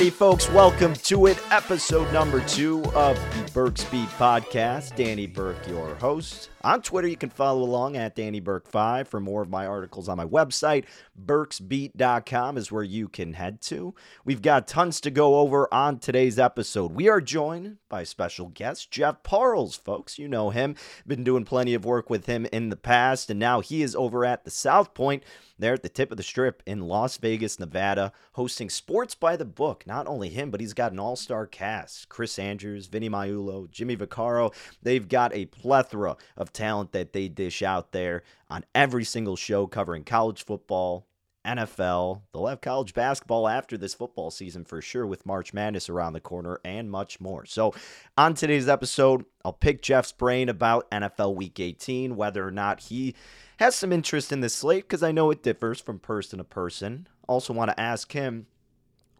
[0.00, 1.38] Alrighty, folks, welcome to it.
[1.50, 4.96] Episode number two of the Burke's Beat podcast.
[4.96, 6.48] Danny Burke, your host.
[6.62, 10.16] On Twitter, you can follow along at Danny Burke5 for more of my articles on
[10.16, 10.86] my website.
[11.22, 13.94] Burksbeat.com is where you can head to.
[14.24, 16.92] We've got tons to go over on today's episode.
[16.92, 20.18] We are joined by special guest Jeff Parles, folks.
[20.18, 20.76] You know him.
[21.06, 24.24] Been doing plenty of work with him in the past, and now he is over
[24.24, 25.24] at the South Point
[25.60, 29.44] there at the tip of the strip in Las Vegas, Nevada, hosting Sports by the
[29.44, 29.86] Book.
[29.86, 33.96] Not only him, but he's got an all star cast Chris Andrews, Vinny Magliulo, Jimmy
[33.96, 34.52] Vaccaro.
[34.82, 39.66] They've got a plethora of talent that they dish out there on every single show
[39.66, 41.06] covering college football,
[41.44, 42.22] NFL.
[42.32, 46.20] They'll have college basketball after this football season for sure, with March Madness around the
[46.20, 47.46] corner and much more.
[47.46, 47.74] So,
[48.16, 53.14] on today's episode, I'll pick Jeff's brain about NFL Week 18, whether or not he
[53.60, 57.06] has some interest in this slate, because I know it differs from person to person.
[57.28, 58.46] Also, want to ask him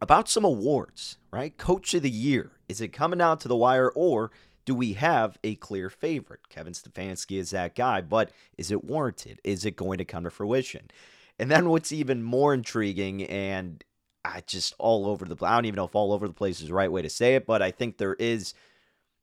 [0.00, 1.56] about some awards, right?
[1.56, 2.52] Coach of the Year.
[2.68, 4.30] Is it coming out to the wire, or
[4.64, 6.48] do we have a clear favorite?
[6.48, 9.40] Kevin Stefanski is that guy, but is it warranted?
[9.44, 10.90] Is it going to come to fruition?
[11.38, 13.82] And then what's even more intriguing and
[14.24, 16.68] I just all over the I don't even know if all over the place is
[16.68, 18.54] the right way to say it, but I think there is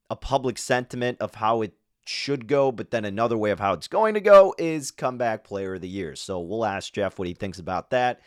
[0.10, 1.74] a public sentiment of how it
[2.08, 5.76] should go, but then another way of how it's going to go is comeback player
[5.76, 6.16] of the year.
[6.16, 8.22] So we'll ask Jeff what he thinks about that.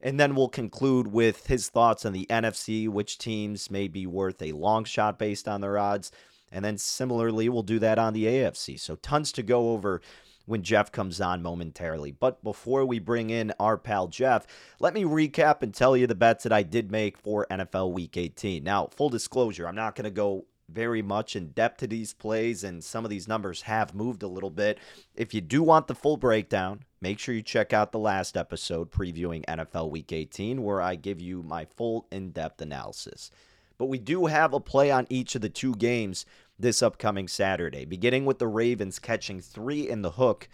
[0.00, 4.42] And then we'll conclude with his thoughts on the NFC, which teams may be worth
[4.42, 6.12] a long shot based on their odds.
[6.52, 8.78] And then similarly, we'll do that on the AFC.
[8.78, 10.00] So tons to go over
[10.44, 12.12] when Jeff comes on momentarily.
[12.12, 14.46] But before we bring in our pal Jeff,
[14.78, 18.16] let me recap and tell you the bets that I did make for NFL Week
[18.16, 18.62] 18.
[18.62, 22.64] Now, full disclosure, I'm not going to go very much in depth to these plays,
[22.64, 24.78] and some of these numbers have moved a little bit.
[25.14, 28.90] If you do want the full breakdown, make sure you check out the last episode
[28.90, 33.30] previewing NFL Week 18, where I give you my full in depth analysis.
[33.78, 36.26] But we do have a play on each of the two games
[36.58, 40.48] this upcoming Saturday, beginning with the Ravens catching three in the hook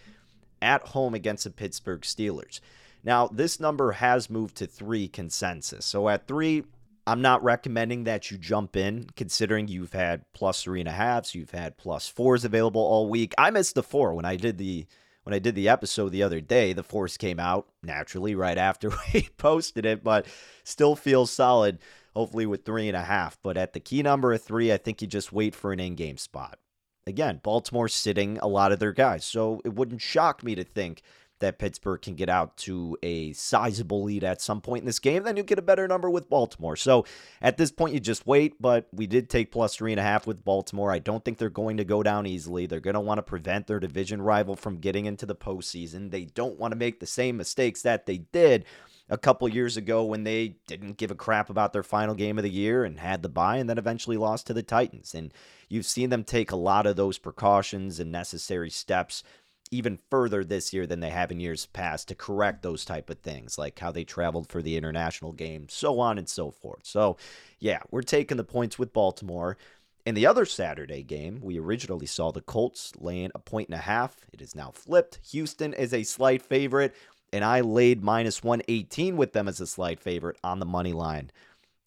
[0.60, 2.60] at home against the Pittsburgh Steelers.
[3.04, 5.84] Now, this number has moved to three consensus.
[5.84, 6.64] So at three,
[7.06, 11.34] I'm not recommending that you jump in, considering you've had plus three and a halves,
[11.34, 13.34] you've had plus fours available all week.
[13.36, 14.86] I missed the four when I did the
[15.24, 16.72] when I did the episode the other day.
[16.72, 20.26] The fours came out naturally right after we posted it, but
[20.64, 21.78] still feels solid
[22.14, 23.38] hopefully with three and a half.
[23.42, 25.94] But at the key number of three, I think you just wait for an in
[25.94, 26.58] game spot.
[27.06, 29.24] Again, Baltimore sitting a lot of their guys.
[29.24, 31.02] So it wouldn't shock me to think
[31.42, 35.24] that Pittsburgh can get out to a sizable lead at some point in this game,
[35.24, 36.76] then you get a better number with Baltimore.
[36.76, 37.04] So
[37.42, 40.26] at this point, you just wait, but we did take plus three and a half
[40.26, 40.90] with Baltimore.
[40.90, 42.66] I don't think they're going to go down easily.
[42.66, 46.10] They're going to want to prevent their division rival from getting into the postseason.
[46.10, 48.64] They don't want to make the same mistakes that they did
[49.12, 52.44] a couple years ago when they didn't give a crap about their final game of
[52.44, 55.14] the year and had the bye and then eventually lost to the Titans.
[55.14, 55.34] And
[55.68, 59.22] you've seen them take a lot of those precautions and necessary steps
[59.72, 63.18] even further this year than they have in years past to correct those type of
[63.18, 66.82] things like how they traveled for the international game so on and so forth.
[66.84, 67.16] So
[67.58, 69.56] yeah we're taking the points with baltimore.
[70.04, 73.82] In the other saturday game we originally saw the colts laying a point and a
[73.82, 74.16] half.
[74.32, 75.18] It is now flipped.
[75.30, 76.94] Houston is a slight favorite
[77.32, 81.30] and I laid minus 118 with them as a slight favorite on the money line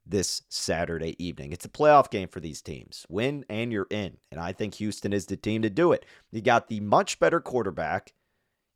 [0.05, 1.51] this Saturday evening.
[1.51, 3.05] It's a playoff game for these teams.
[3.09, 4.17] Win and you're in.
[4.31, 6.05] And I think Houston is the team to do it.
[6.31, 8.13] You got the much better quarterback.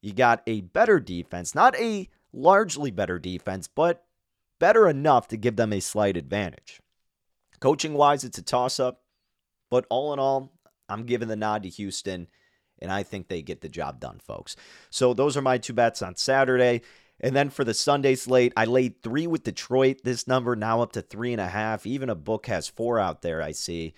[0.01, 4.05] You got a better defense, not a largely better defense, but
[4.59, 6.81] better enough to give them a slight advantage.
[7.59, 9.01] Coaching wise, it's a toss up.
[9.69, 10.51] But all in all,
[10.87, 12.27] I'm giving the nod to Houston
[12.81, 14.55] and I think they get the job done, folks.
[14.89, 16.81] So those are my two bets on Saturday.
[17.21, 20.01] And then for the Sunday slate, I laid three with Detroit.
[20.03, 21.85] This number now up to three and a half.
[21.85, 23.93] Even a book has four out there, I see.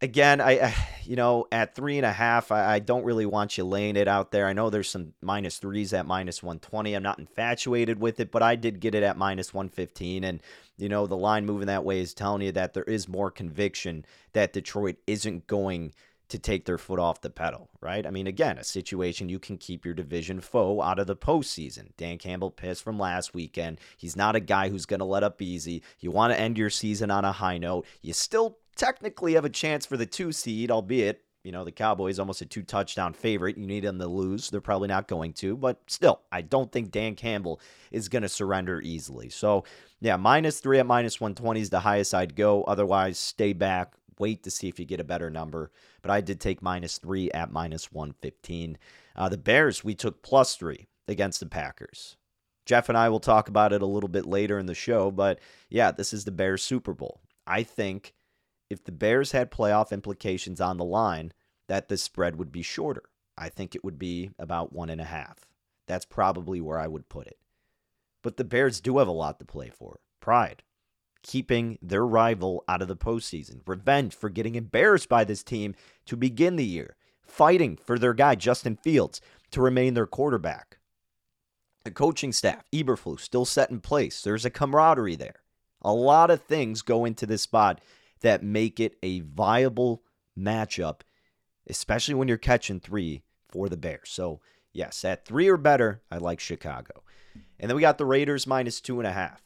[0.00, 0.74] Again, I,
[1.04, 4.08] you know, at three and a half, I, I don't really want you laying it
[4.08, 4.46] out there.
[4.46, 6.94] I know there's some minus threes at minus 120.
[6.94, 10.24] I'm not infatuated with it, but I did get it at minus 115.
[10.24, 10.40] And,
[10.78, 14.04] you know, the line moving that way is telling you that there is more conviction
[14.32, 15.92] that Detroit isn't going
[16.28, 18.06] to take their foot off the pedal, right?
[18.06, 21.90] I mean, again, a situation you can keep your division foe out of the postseason.
[21.96, 23.80] Dan Campbell pissed from last weekend.
[23.96, 25.82] He's not a guy who's going to let up easy.
[26.00, 27.86] You want to end your season on a high note.
[28.02, 32.18] You still technically have a chance for the two seed, albeit, you know, the Cowboys
[32.18, 33.56] almost a two touchdown favorite.
[33.56, 34.50] You need them to lose.
[34.50, 37.60] They're probably not going to, but still, I don't think Dan Campbell
[37.90, 39.30] is going to surrender easily.
[39.30, 39.64] So,
[40.00, 42.64] yeah, minus three at minus 120 is the highest I'd go.
[42.64, 45.70] Otherwise, stay back, wait to see if you get a better number.
[46.02, 48.78] But I did take minus three at minus 115.
[49.16, 52.16] Uh, the Bears, we took plus three against the Packers.
[52.66, 55.40] Jeff and I will talk about it a little bit later in the show, but
[55.70, 57.20] yeah, this is the Bears Super Bowl.
[57.46, 58.12] I think
[58.68, 61.32] if the Bears had playoff implications on the line,
[61.68, 63.04] that the spread would be shorter.
[63.38, 65.46] I think it would be about one and a half.
[65.86, 67.38] That's probably where I would put it.
[68.22, 70.62] But the Bears do have a lot to play for pride,
[71.22, 75.74] keeping their rival out of the postseason, revenge for getting embarrassed by this team
[76.06, 79.20] to begin the year, fighting for their guy, Justin Fields,
[79.50, 80.78] to remain their quarterback.
[81.84, 84.22] The coaching staff, Eberflus, still set in place.
[84.22, 85.42] There's a camaraderie there.
[85.82, 87.80] A lot of things go into this spot
[88.20, 90.02] that make it a viable
[90.38, 91.00] matchup,
[91.68, 94.10] especially when you're catching three for the Bears.
[94.10, 94.40] So,
[94.72, 97.04] yes, at three or better, I like Chicago.
[97.60, 99.42] And then we got the Raiders minus two and a half.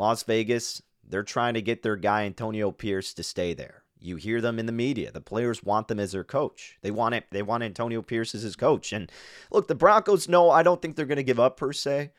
[0.00, 3.82] Las Vegas, they're trying to get their guy Antonio Pierce to stay there.
[4.00, 5.12] You hear them in the media.
[5.12, 6.78] The players want them as their coach.
[6.80, 7.26] They want it.
[7.30, 8.94] They want Antonio Pierce as his coach.
[8.94, 9.12] And
[9.50, 10.26] look, the Broncos.
[10.26, 12.12] No, I don't think they're going to give up per se,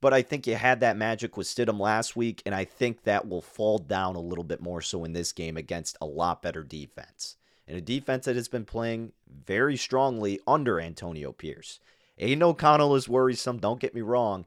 [0.00, 3.28] but I think you had that magic with Stidham last week, and I think that
[3.28, 6.62] will fall down a little bit more so in this game against a lot better
[6.62, 7.36] defense
[7.66, 9.10] and a defense that has been playing
[9.44, 11.80] very strongly under Antonio Pierce.
[12.16, 14.46] Aidan O'Connell is worrisome, don't get me wrong,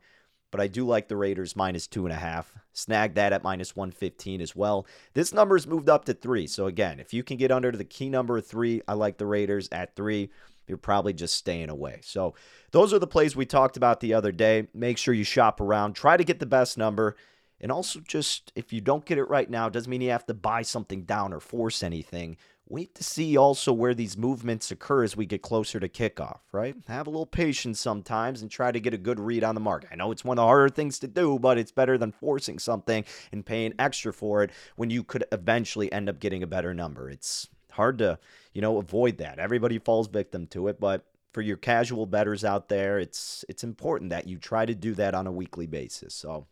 [0.52, 2.54] but I do like the Raiders minus two and a half.
[2.74, 4.86] Snag that at minus 115 as well.
[5.14, 6.48] This number has moved up to three.
[6.48, 9.26] So, again, if you can get under the key number of three, I like the
[9.26, 10.30] Raiders at three.
[10.68, 12.00] You're probably just staying away.
[12.04, 12.36] So,
[12.72, 14.68] those are the plays we talked about the other day.
[14.74, 17.16] Make sure you shop around, try to get the best number.
[17.60, 20.34] And also, just if you don't get it right now, doesn't mean you have to
[20.34, 22.38] buy something down or force anything
[22.72, 26.76] wait to see also where these movements occur as we get closer to kickoff, right?
[26.88, 29.90] Have a little patience sometimes and try to get a good read on the market.
[29.92, 32.60] I know it's one of the harder things to do, but it's better than forcing
[32.60, 36.74] something and paying extra for it when you could eventually end up getting a better
[36.74, 37.10] number.
[37.10, 38.18] It's hard to,
[38.54, 39.38] you know, avoid that.
[39.38, 44.12] Everybody falls victim to it, but for your casual betters out there, it's it's important
[44.12, 46.14] that you try to do that on a weekly basis.
[46.14, 46.48] So,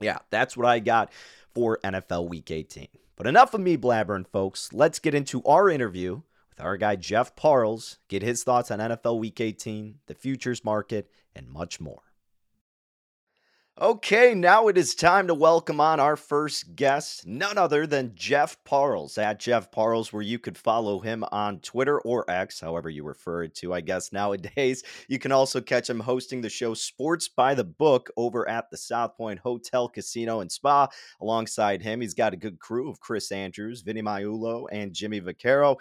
[0.00, 1.12] yeah, that's what I got
[1.56, 2.88] for NFL Week 18.
[3.16, 4.74] But enough of me blabbering, folks.
[4.74, 6.20] Let's get into our interview
[6.50, 11.10] with our guy Jeff Parles, get his thoughts on NFL Week 18, the futures market,
[11.34, 12.05] and much more.
[13.78, 18.56] Okay, now it is time to welcome on our first guest, none other than Jeff
[18.64, 23.04] Parles at Jeff Parles, where you could follow him on Twitter or X, however you
[23.04, 24.82] refer it to, I guess, nowadays.
[25.08, 28.78] You can also catch him hosting the show Sports by the Book over at the
[28.78, 30.88] South Point Hotel, Casino, and Spa.
[31.20, 35.76] Alongside him, he's got a good crew of Chris Andrews, Vinny Magliulo, and Jimmy Vaccaro.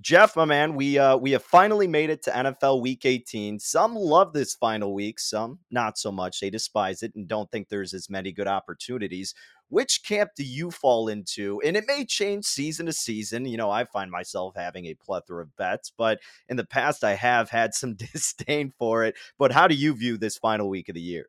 [0.00, 3.58] Jeff, my man, we uh, we have finally made it to NFL Week 18.
[3.58, 6.38] Some love this final week, some not so much.
[6.38, 9.34] They despise it and don't think there's as many good opportunities.
[9.68, 11.60] Which camp do you fall into?
[11.64, 13.46] And it may change season to season.
[13.46, 17.14] You know, I find myself having a plethora of bets, but in the past I
[17.14, 19.14] have had some disdain for it.
[19.38, 21.26] But how do you view this final week of the year?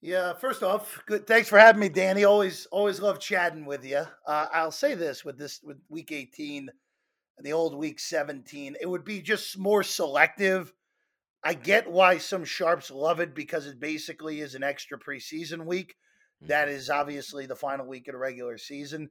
[0.00, 1.26] Yeah, first off, good.
[1.26, 2.24] Thanks for having me, Danny.
[2.24, 4.04] Always, always love chatting with you.
[4.26, 6.68] Uh, I'll say this with this with Week 18
[7.42, 8.76] the old week 17.
[8.80, 10.72] It would be just more selective.
[11.42, 15.94] I get why some sharps love it because it basically is an extra preseason week.
[16.42, 16.92] That mm-hmm.
[16.92, 19.10] obviously the final week of the regular season.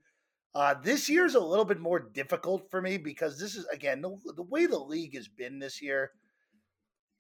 [0.55, 4.01] Uh, this year is a little bit more difficult for me because this is, again,
[4.01, 6.11] the, the way the league has been this year.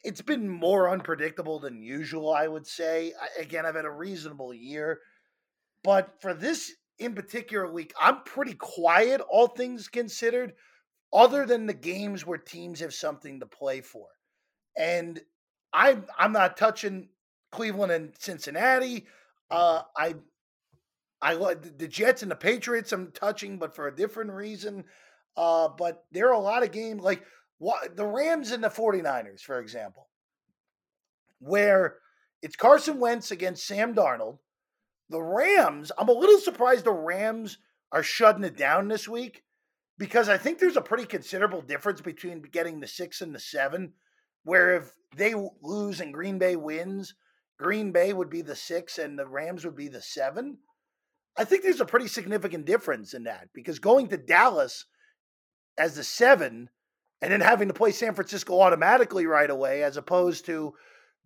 [0.03, 3.13] It's been more unpredictable than usual, I would say.
[3.21, 4.99] I, again, I've had a reasonable year.
[5.83, 10.53] But for this in particular week, I'm pretty quiet, all things considered
[11.13, 14.07] other than the games where teams have something to play for.
[14.77, 15.19] And
[15.73, 17.09] I'm I'm not touching
[17.51, 19.05] Cleveland and Cincinnati.
[19.49, 20.15] Uh, I
[21.21, 22.91] I the Jets and the Patriots.
[22.91, 24.85] I'm touching, but for a different reason.
[25.35, 27.23] Uh, but there are a lot of games like
[27.59, 30.09] what the Rams and the 49ers, for example,
[31.39, 31.97] where
[32.41, 34.39] it's Carson Wentz against Sam Darnold.
[35.09, 37.57] The Rams, I'm a little surprised the Rams
[37.91, 39.43] are shutting it down this week
[39.97, 43.93] because I think there's a pretty considerable difference between getting the six and the seven.
[44.43, 47.15] Where if they lose and Green Bay wins,
[47.59, 50.59] Green Bay would be the six and the Rams would be the seven.
[51.37, 54.85] I think there's a pretty significant difference in that because going to Dallas
[55.77, 56.69] as the seven
[57.21, 60.73] and then having to play San Francisco automatically right away, as opposed to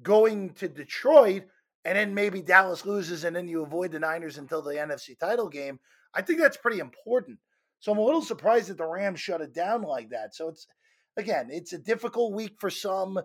[0.01, 1.44] going to Detroit
[1.84, 5.50] and then maybe Dallas loses and then you avoid the Niners until the NFC title
[5.50, 5.80] game.
[6.13, 7.40] I think that's pretty important.
[7.81, 10.33] So I'm a little surprised that the Rams shut it down like that.
[10.33, 10.67] So it's
[11.17, 13.19] again, it's a difficult week for some.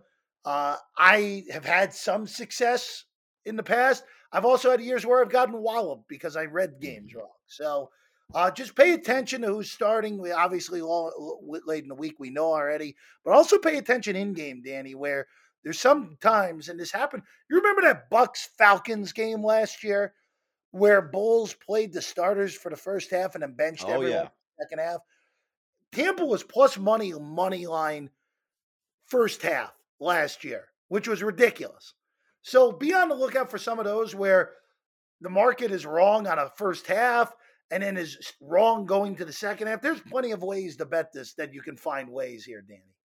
[0.44, 3.04] Uh, I have had some success
[3.44, 4.02] in the past.
[4.32, 7.18] I've also had years where I've gotten walloped because I read games mm-hmm.
[7.18, 7.30] wrong.
[7.46, 7.90] So
[8.34, 10.18] uh, just pay attention to who's starting.
[10.18, 14.62] We obviously late in the week we know already, but also pay attention in game,
[14.64, 15.26] Danny, where
[15.62, 17.24] there's some times, and this happened.
[17.50, 20.14] You remember that Bucs Falcons game last year
[20.70, 24.28] where Bowles played the starters for the first half and then benched oh, everyone yeah.
[24.60, 25.00] Second half?
[25.92, 28.10] Tampa was plus money money line
[29.06, 31.94] first half last year, which was ridiculous.
[32.42, 34.52] So be on the lookout for some of those where
[35.20, 37.32] the market is wrong on a first half
[37.70, 39.82] and then is wrong going to the second half.
[39.82, 42.95] There's plenty of ways to bet this that you can find ways here, Danny.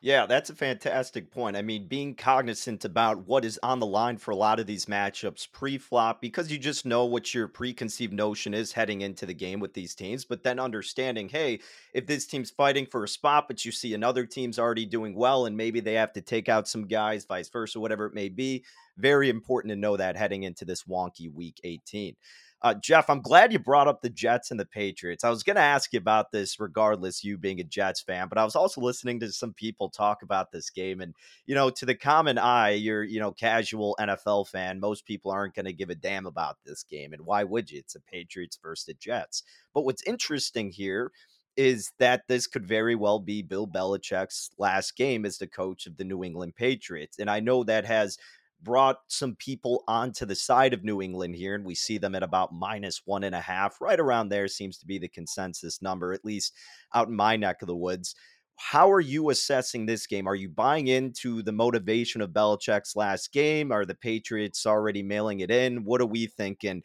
[0.00, 1.56] Yeah, that's a fantastic point.
[1.56, 4.86] I mean, being cognizant about what is on the line for a lot of these
[4.86, 9.34] matchups pre flop, because you just know what your preconceived notion is heading into the
[9.34, 10.24] game with these teams.
[10.24, 11.58] But then understanding, hey,
[11.92, 15.46] if this team's fighting for a spot, but you see another team's already doing well
[15.46, 18.64] and maybe they have to take out some guys, vice versa, whatever it may be,
[18.96, 22.14] very important to know that heading into this wonky week 18.
[22.60, 25.22] Uh, Jeff, I'm glad you brought up the Jets and the Patriots.
[25.22, 28.36] I was going to ask you about this, regardless, you being a Jets fan, but
[28.36, 31.00] I was also listening to some people talk about this game.
[31.00, 31.14] And,
[31.46, 34.80] you know, to the common eye, you're, you know, casual NFL fan.
[34.80, 37.12] Most people aren't going to give a damn about this game.
[37.12, 37.78] And why would you?
[37.78, 39.44] It's a Patriots versus the Jets.
[39.72, 41.12] But what's interesting here
[41.56, 45.96] is that this could very well be Bill Belichick's last game as the coach of
[45.96, 47.18] the New England Patriots.
[47.18, 48.16] And I know that has
[48.62, 52.22] brought some people onto the side of New England here, and we see them at
[52.22, 53.80] about minus one and a half.
[53.80, 56.54] Right around there seems to be the consensus number, at least
[56.94, 58.14] out in my neck of the woods.
[58.56, 60.26] How are you assessing this game?
[60.26, 63.70] Are you buying into the motivation of Belichick's last game?
[63.70, 65.84] Are the Patriots already mailing it in?
[65.84, 66.82] What are we thinking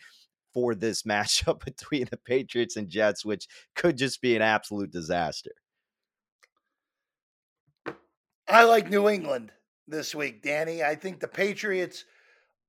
[0.54, 5.52] for this matchup between the Patriots and Jets, which could just be an absolute disaster?
[8.48, 9.52] I like New England
[9.88, 10.84] this week, Danny.
[10.84, 12.06] I think the Patriots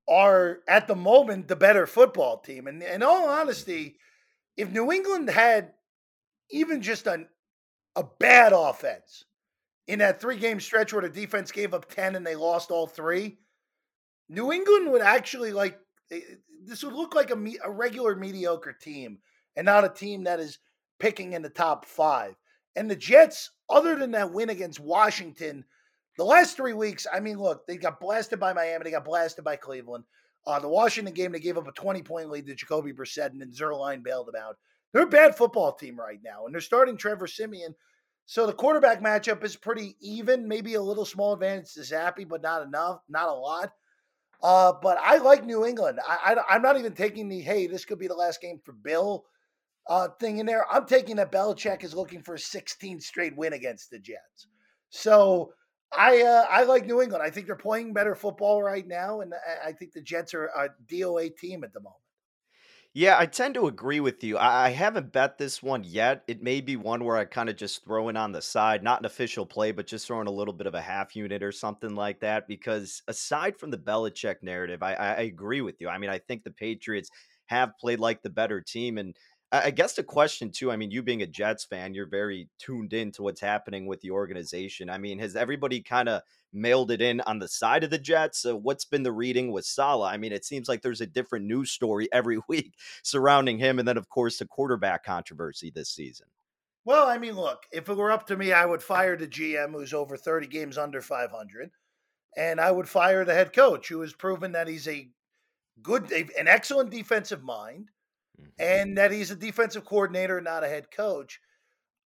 [0.09, 2.66] are at the moment the better football team.
[2.66, 3.97] And in all honesty,
[4.56, 5.73] if New England had
[6.50, 7.28] even just an,
[7.97, 9.25] a bad offense
[9.87, 12.87] in that three game stretch where the defense gave up 10 and they lost all
[12.87, 13.38] three,
[14.28, 15.78] New England would actually like
[16.11, 16.21] eh,
[16.66, 19.18] this would look like a, a regular mediocre team
[19.56, 20.59] and not a team that is
[20.99, 22.35] picking in the top five.
[22.76, 25.64] And the Jets, other than that win against Washington,
[26.16, 29.44] the last three weeks, I mean, look, they got blasted by Miami, they got blasted
[29.44, 30.04] by Cleveland.
[30.47, 33.40] Uh, the Washington game, they gave up a 20 point lead to Jacoby Brissett, and
[33.40, 34.56] then Zuerlein bailed them out.
[34.92, 37.75] They're a bad football team right now, and they're starting Trevor Siemian.
[38.26, 42.42] So the quarterback matchup is pretty even, maybe a little small advantage to Zappe, but
[42.42, 43.73] not enough, not a lot.
[44.42, 46.00] Uh, but I like New England.
[46.06, 48.73] I, I, am not even taking the hey, this could be the last game for
[48.73, 49.25] Bill
[49.88, 50.66] uh, thing in there.
[50.71, 54.47] I'm taking that Belichick is looking for a 16 straight win against the Jets.
[54.90, 55.52] So
[55.96, 57.22] I uh, I like New England.
[57.22, 59.32] I think they're playing better football right now, and
[59.64, 62.00] I think the Jets are a DOA team at the moment.
[62.96, 64.38] Yeah, I tend to agree with you.
[64.38, 66.22] I, haven't bet this one yet.
[66.28, 69.00] It may be one where I kind of just throw in on the side, not
[69.00, 71.96] an official play, but just throwing a little bit of a half unit or something
[71.96, 72.46] like that.
[72.46, 75.88] Because aside from the Belichick narrative, I, I agree with you.
[75.88, 77.10] I mean, I think the Patriots
[77.46, 79.16] have played like the better team, and
[79.62, 82.92] I guess the question too, I mean, you being a Jets fan, you're very tuned
[82.92, 84.90] in to what's happening with the organization.
[84.90, 88.44] I mean, has everybody kind of mailed it in on the side of the Jets?
[88.49, 90.12] What's been the reading with Saleh?
[90.12, 93.87] I mean, it seems like there's a different news story every week surrounding him, and
[93.87, 96.26] then of course the quarterback controversy this season.
[96.84, 99.73] Well, I mean, look, if it were up to me, I would fire the GM
[99.73, 101.70] who's over 30 games under 500,
[102.37, 105.11] and I would fire the head coach who has proven that he's a
[105.80, 107.90] good, an excellent defensive mind
[108.40, 108.50] mm-hmm.
[108.58, 111.40] and that he's a defensive coordinator, not a head coach.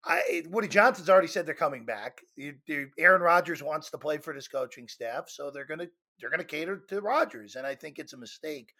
[0.05, 2.21] I, Woody Johnson's already said they're coming back.
[2.37, 5.89] You, you, Aaron Rodgers wants to play for this coaching staff, so they're gonna
[6.21, 8.73] they're gonna cater to Rodgers, and I think it's a mistake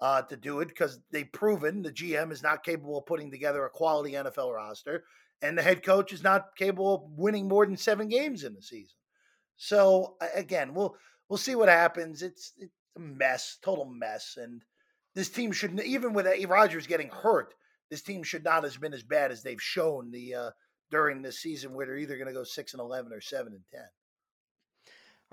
[0.00, 3.64] uh, to do it because they've proven the GM is not capable of putting together
[3.64, 5.04] a quality NFL roster,
[5.42, 8.62] and the head coach is not capable of winning more than seven games in the
[8.62, 8.96] season.
[9.56, 10.96] So again, we'll
[11.28, 12.22] we'll see what happens.
[12.22, 14.62] It's it's a mess, total mess, and
[15.14, 17.54] this team should even with Rodgers getting hurt,
[17.90, 20.50] this team should not have been as bad as they've shown the uh,
[20.90, 23.64] during this season, where they're either going to go six and eleven or seven and
[23.72, 23.88] ten.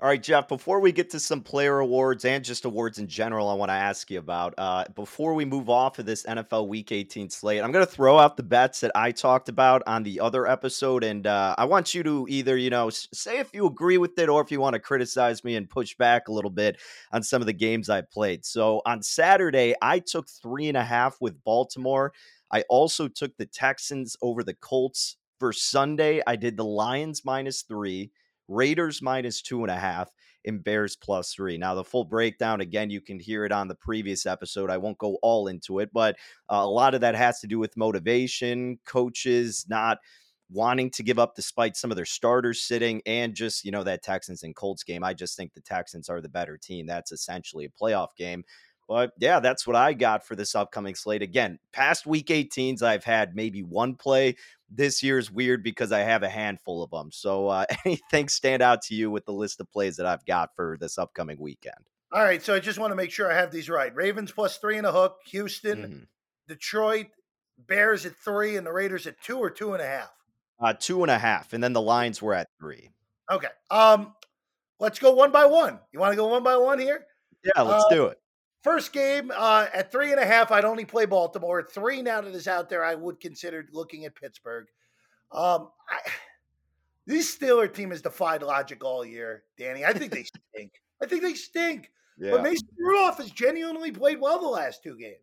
[0.00, 3.48] All right, Jeff, before we get to some player awards and just awards in general,
[3.48, 4.54] I want to ask you about.
[4.56, 8.16] Uh, before we move off of this NFL Week 18 slate, I'm going to throw
[8.16, 11.02] out the bets that I talked about on the other episode.
[11.02, 14.28] And uh, I want you to either, you know, say if you agree with it
[14.28, 16.78] or if you want to criticize me and push back a little bit
[17.10, 18.44] on some of the games I played.
[18.44, 22.12] So on Saturday, I took three and a half with Baltimore.
[22.52, 25.16] I also took the Texans over the Colts.
[25.40, 28.12] For Sunday, I did the Lions minus three.
[28.48, 30.10] Raiders minus two and a half,
[30.44, 31.58] and Bears plus three.
[31.58, 34.70] Now, the full breakdown, again, you can hear it on the previous episode.
[34.70, 36.16] I won't go all into it, but
[36.50, 39.98] uh, a lot of that has to do with motivation, coaches not
[40.50, 44.02] wanting to give up despite some of their starters sitting and just, you know, that
[44.02, 45.04] Texans and Colts game.
[45.04, 46.86] I just think the Texans are the better team.
[46.86, 48.44] That's essentially a playoff game.
[48.88, 51.20] But yeah, that's what I got for this upcoming slate.
[51.20, 54.36] Again, past week 18s, I've had maybe one play.
[54.70, 57.10] This year's weird because I have a handful of them.
[57.12, 60.54] So, uh, anything stand out to you with the list of plays that I've got
[60.54, 61.88] for this upcoming weekend?
[62.12, 62.42] All right.
[62.42, 64.86] So, I just want to make sure I have these right Ravens plus three and
[64.86, 65.98] a hook, Houston, mm-hmm.
[66.48, 67.06] Detroit,
[67.58, 70.12] Bears at three, and the Raiders at two or two and a half?
[70.60, 71.52] Uh, two and a half.
[71.52, 72.90] And then the lines were at three.
[73.30, 73.48] Okay.
[73.70, 74.14] Um,
[74.80, 75.78] let's go one by one.
[75.92, 77.04] You want to go one by one here?
[77.44, 78.18] Yeah, let's uh, do it.
[78.62, 81.62] First game uh, at three and a half, I'd only play Baltimore.
[81.62, 84.66] Three now that is out there, I would consider looking at Pittsburgh.
[85.30, 86.10] Um, I,
[87.06, 89.84] this Steeler team has defied logic all year, Danny.
[89.84, 90.24] I think they
[90.54, 90.72] stink.
[91.02, 91.90] I think they stink.
[92.18, 92.32] Yeah.
[92.32, 95.16] But Mason Rudolph has genuinely played well the last two games.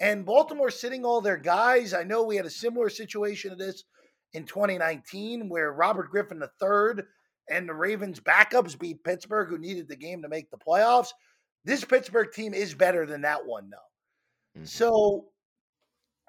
[0.00, 1.94] And Baltimore sitting all their guys.
[1.94, 3.84] I know we had a similar situation to this
[4.32, 7.04] in 2019 where Robert Griffin III
[7.48, 11.12] and the Ravens backups beat Pittsburgh, who needed the game to make the playoffs.
[11.66, 14.60] This Pittsburgh team is better than that one, though.
[14.60, 14.66] Mm-hmm.
[14.66, 15.26] So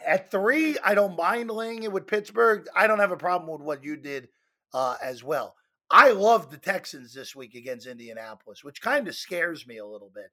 [0.05, 2.67] at three, I don't mind laying it with Pittsburgh.
[2.75, 4.29] I don't have a problem with what you did
[4.73, 5.55] uh, as well.
[5.91, 10.11] I love the Texans this week against Indianapolis, which kind of scares me a little
[10.13, 10.31] bit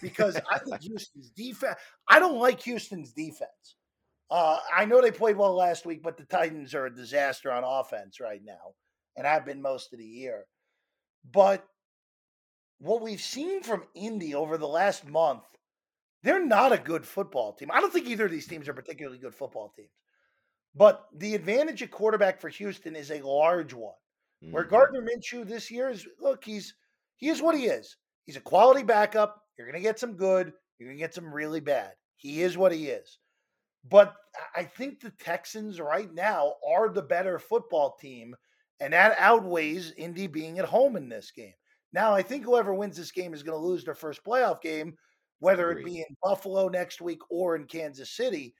[0.00, 1.76] because I think Houston's defense.
[2.08, 3.76] I don't like Houston's defense.
[4.30, 7.62] Uh, I know they played well last week, but the Titans are a disaster on
[7.62, 8.74] offense right now,
[9.16, 10.46] and have been most of the year.
[11.30, 11.64] But
[12.78, 15.44] what we've seen from Indy over the last month,
[16.22, 17.70] they're not a good football team.
[17.72, 19.90] I don't think either of these teams are particularly good football teams.
[20.74, 23.94] But the advantage at quarterback for Houston is a large one.
[24.44, 24.52] Mm-hmm.
[24.52, 26.74] Where Gardner Minshew this year is look, he's
[27.16, 27.96] he is what he is.
[28.24, 29.40] He's a quality backup.
[29.56, 30.52] You're going to get some good.
[30.78, 31.92] You're going to get some really bad.
[32.16, 33.18] He is what he is.
[33.88, 34.14] But
[34.54, 38.34] I think the Texans right now are the better football team,
[38.80, 41.54] and that outweighs Indy being at home in this game.
[41.92, 44.94] Now, I think whoever wins this game is going to lose their first playoff game,
[45.38, 48.54] whether it be in Buffalo next week or in Kansas City.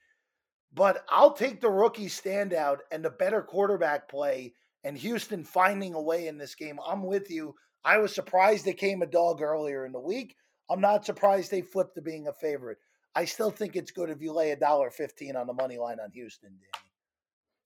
[0.73, 6.01] But I'll take the rookie standout and the better quarterback play and Houston finding a
[6.01, 6.79] way in this game.
[6.85, 7.55] I'm with you.
[7.83, 10.35] I was surprised they came a dog earlier in the week.
[10.69, 12.77] I'm not surprised they flipped to being a favorite.
[13.15, 15.99] I still think it's good if you lay a dollar fifteen on the money line
[15.99, 16.86] on Houston, Danny.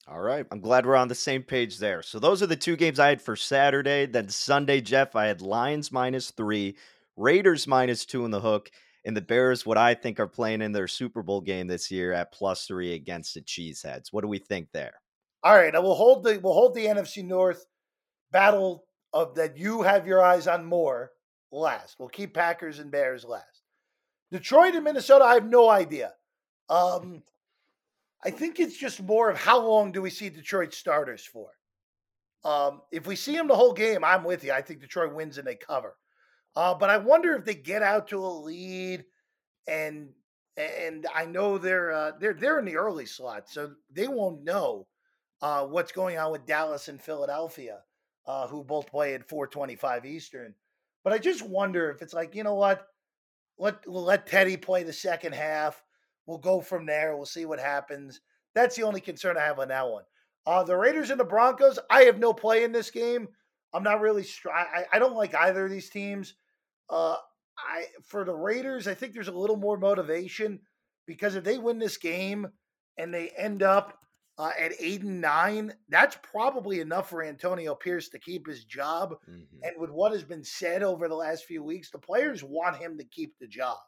[0.08, 0.46] All right.
[0.52, 2.02] I'm glad we're on the same page there.
[2.02, 4.06] So those are the two games I had for Saturday.
[4.06, 6.76] Then Sunday, Jeff, I had Lions minus three,
[7.16, 8.72] Raiders minus two in the hook,
[9.06, 12.14] and the Bears, what I think are playing in their Super Bowl game this year
[12.14, 14.08] at plus three against the Cheeseheads.
[14.12, 14.96] What do we think there?
[15.44, 15.76] All right.
[15.76, 17.66] I will hold the we'll hold the NFC North
[18.32, 21.12] battle of that you have your eyes on more
[21.52, 21.98] last.
[22.00, 23.64] We'll keep Packers and Bears last.
[24.32, 26.14] Detroit and Minnesota, I have no idea.
[26.70, 27.24] Um,
[28.24, 31.50] I think it's just more of how long do we see Detroit starters for?
[32.44, 34.52] Um, if we see them the whole game, I'm with you.
[34.52, 35.96] I think Detroit wins and they cover.
[36.56, 39.06] Uh, but I wonder if they get out to a lead,
[39.68, 40.10] and
[40.58, 44.88] and I know they're uh, they're they're in the early slot, so they won't know
[45.42, 47.80] uh, what's going on with Dallas and Philadelphia,
[48.28, 50.54] uh, who both play at 4:25 Eastern.
[51.04, 52.86] But I just wonder if it's like you know what,
[53.58, 55.82] let let Teddy play the second half.
[56.32, 57.18] We'll go from there.
[57.18, 58.22] We'll see what happens.
[58.56, 60.04] That's the only concern I have on that one.
[60.46, 63.28] Uh, the Raiders and the Broncos, I have no play in this game.
[63.74, 64.24] I'm not really.
[64.24, 66.36] Str- I, I don't like either of these teams.
[66.90, 67.18] Uh,
[67.58, 70.62] I for the Raiders, I think there's a little more motivation
[71.06, 72.48] because if they win this game
[72.98, 74.00] and they end up
[74.38, 79.16] uh, at eight and nine, that's probably enough for Antonio Pierce to keep his job.
[79.30, 79.64] Mm-hmm.
[79.64, 82.98] And with what has been said over the last few weeks, the players want him
[83.00, 83.80] to keep the job.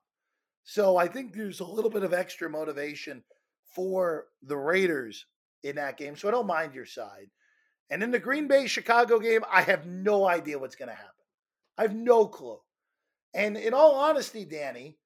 [0.64, 3.24] So I think there's a little bit of extra motivation
[3.76, 5.26] for the Raiders
[5.64, 6.16] in that game.
[6.16, 7.30] So I don't mind your side.
[7.90, 11.10] And in the Green Bay Chicago game, I have no idea what's going to happen.
[11.78, 12.60] I have no clue.
[13.34, 14.98] And in all honesty, Danny,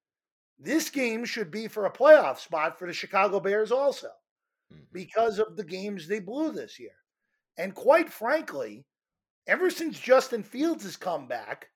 [0.59, 4.07] this game should be for a playoff spot for the Chicago Bears also
[4.73, 4.83] mm-hmm.
[4.93, 6.91] because of the games they blew this year.
[7.57, 8.85] And quite frankly,
[9.47, 11.69] ever since Justin Fields has come back,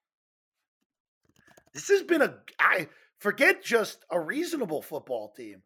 [1.73, 2.87] this has been a I
[3.21, 5.61] Forget just a reasonable football team.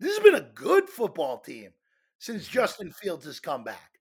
[0.00, 1.70] This has been a good football team
[2.18, 2.52] since mm-hmm.
[2.52, 3.92] Justin Fields has come back.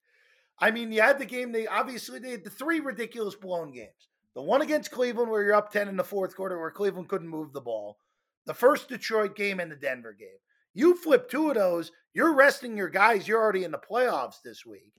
[0.58, 4.10] I mean, you had the game, they obviously they had the three ridiculous blown games.
[4.34, 7.28] The one against Cleveland where you're up 10 in the fourth quarter where Cleveland couldn't
[7.28, 8.00] move the ball.
[8.48, 10.40] The first Detroit game and the Denver game.
[10.74, 14.66] You flip two of those, you're resting your guys, you're already in the playoffs this
[14.66, 14.94] week.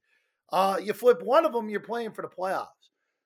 [0.53, 2.69] Uh, you flip one of them, you're playing for the playoffs.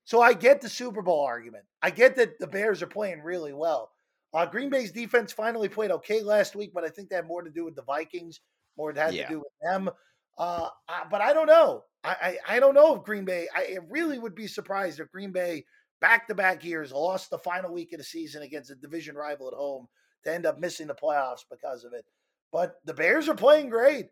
[0.05, 1.64] So I get the Super Bowl argument.
[1.83, 3.90] I get that the Bears are playing really well.
[4.33, 7.43] Uh, Green Bay's defense finally played okay last week, but I think that had more
[7.43, 8.40] to do with the Vikings,
[8.77, 9.27] more it had yeah.
[9.27, 9.90] to do with them.
[10.38, 10.69] Uh,
[11.11, 11.85] but I don't know.
[12.05, 13.49] I, I, I don't know if Green Bay.
[13.55, 15.64] I really would be surprised if Green Bay
[16.01, 19.49] back to back years lost the final week of the season against a division rival
[19.49, 19.87] at home
[20.25, 22.05] to end up missing the playoffs because of it.
[22.53, 24.07] But the Bears are playing great,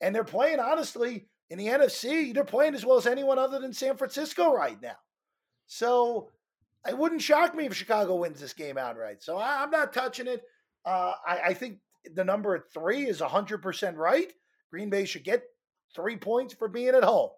[0.00, 2.32] and they're playing honestly in the NFC.
[2.32, 4.96] They're playing as well as anyone other than San Francisco right now.
[5.66, 6.30] So
[6.88, 9.22] it wouldn't shock me if Chicago wins this game outright.
[9.22, 10.42] So I, am not touching it.
[10.84, 11.78] Uh, I, I think
[12.14, 14.32] the number at three is 100% right.
[14.70, 15.44] Green Bay should get
[15.94, 17.30] three points for being at home.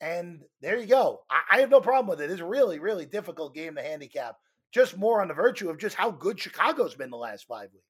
[0.00, 1.20] And there you go.
[1.30, 2.30] I, I, have no problem with it.
[2.30, 4.36] It's a really, really difficult game to handicap.
[4.72, 7.84] Just more on the virtue of just how good Chicago's been the last five weeks.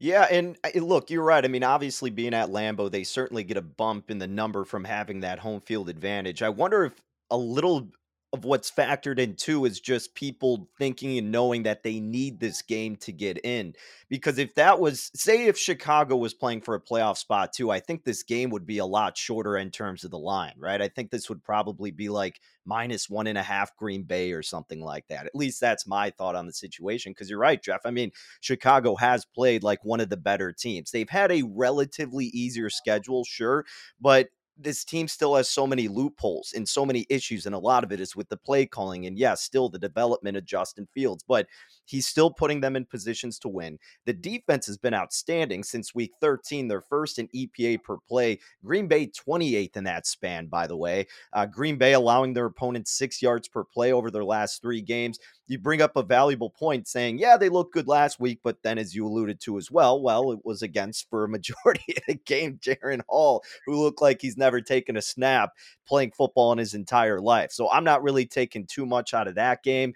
[0.00, 1.44] Yeah, and look, you're right.
[1.44, 4.84] I mean, obviously, being at Lambeau, they certainly get a bump in the number from
[4.84, 6.42] having that home field advantage.
[6.42, 6.94] I wonder if
[7.30, 7.88] a little
[8.32, 12.62] of what's factored in too is just people thinking and knowing that they need this
[12.62, 13.74] game to get in.
[14.08, 17.80] Because if that was, say, if Chicago was playing for a playoff spot too, I
[17.80, 20.80] think this game would be a lot shorter in terms of the line, right?
[20.80, 24.42] I think this would probably be like minus one and a half Green Bay or
[24.42, 25.26] something like that.
[25.26, 27.10] At least that's my thought on the situation.
[27.10, 27.80] Because you're right, Jeff.
[27.84, 30.92] I mean, Chicago has played like one of the better teams.
[30.92, 33.64] They've had a relatively easier schedule, sure,
[34.00, 37.84] but this team still has so many loopholes and so many issues, and a lot
[37.84, 39.06] of it is with the play calling.
[39.06, 41.46] And yes, still the development of Justin Fields, but
[41.86, 43.78] he's still putting them in positions to win.
[44.06, 46.68] The defense has been outstanding since week 13.
[46.68, 48.38] They're first in EPA per play.
[48.64, 51.06] Green Bay 28th in that span, by the way.
[51.32, 55.18] Uh, Green Bay allowing their opponents six yards per play over their last three games.
[55.50, 58.78] You bring up a valuable point saying, yeah, they looked good last week, but then
[58.78, 62.14] as you alluded to as well, well, it was against for a majority of the
[62.14, 65.50] game Jaren Hall, who looked like he's never taken a snap
[65.88, 67.50] playing football in his entire life.
[67.50, 69.92] So I'm not really taking too much out of that game.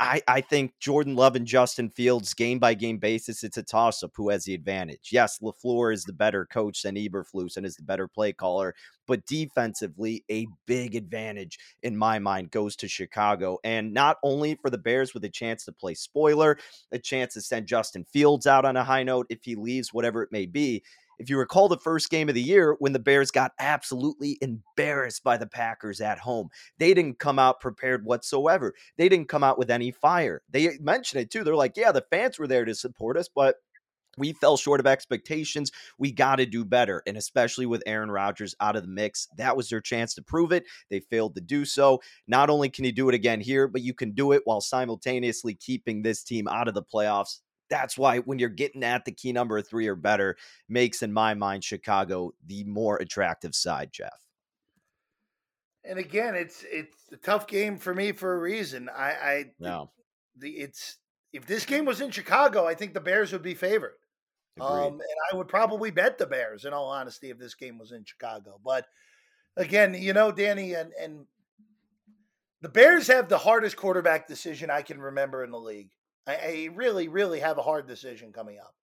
[0.00, 4.04] I, I think Jordan Love and Justin Fields, game by game basis, it's a toss
[4.04, 5.08] up who has the advantage.
[5.10, 8.76] Yes, LaFleur is the better coach than Eberflus and is the better play caller,
[9.08, 13.58] but defensively, a big advantage in my mind goes to Chicago.
[13.64, 16.58] And not only for the Bears with a chance to play spoiler,
[16.92, 20.22] a chance to send Justin Fields out on a high note if he leaves, whatever
[20.22, 20.84] it may be
[21.18, 25.24] if you recall the first game of the year when the Bears got absolutely embarrassed
[25.24, 28.74] by the Packers at home, they didn't come out prepared whatsoever.
[28.96, 30.42] They didn't come out with any fire.
[30.50, 31.44] They mentioned it too.
[31.44, 33.56] They're like, yeah, the fans were there to support us, but
[34.16, 35.70] we fell short of expectations.
[35.98, 37.02] We got to do better.
[37.06, 40.52] And especially with Aaron Rodgers out of the mix, that was their chance to prove
[40.52, 40.64] it.
[40.90, 42.00] They failed to do so.
[42.26, 45.54] Not only can you do it again here, but you can do it while simultaneously
[45.54, 49.32] keeping this team out of the playoffs that's why when you're getting at the key
[49.32, 50.36] number of three or better,
[50.68, 54.20] makes in my mind Chicago the more attractive side, Jeff.
[55.84, 58.90] And again, it's it's a tough game for me for a reason.
[58.94, 59.90] I, I no.
[60.36, 60.98] the it's
[61.32, 63.94] if this game was in Chicago, I think the Bears would be favored.
[64.60, 65.02] Um, and
[65.32, 68.58] I would probably bet the Bears, in all honesty, if this game was in Chicago.
[68.64, 68.86] But
[69.56, 71.26] again, you know, Danny, and and
[72.60, 75.90] the Bears have the hardest quarterback decision I can remember in the league.
[76.28, 78.74] I, I really, really have a hard decision coming up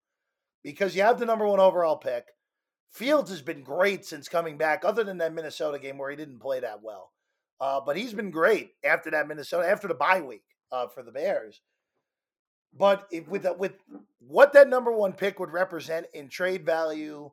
[0.64, 2.26] because you have the number one overall pick.
[2.92, 6.40] Fields has been great since coming back, other than that Minnesota game where he didn't
[6.40, 7.12] play that well.
[7.62, 11.12] Uh, but he's been great after that Minnesota, after the bye week uh, for the
[11.12, 11.62] Bears.
[12.78, 13.74] But if, with with
[14.20, 17.32] what that number one pick would represent in trade value,